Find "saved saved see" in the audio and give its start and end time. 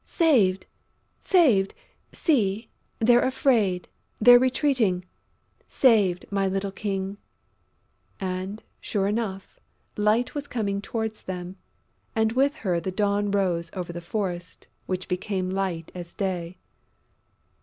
0.03-2.71